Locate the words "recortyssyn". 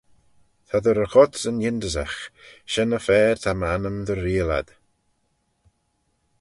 0.95-1.61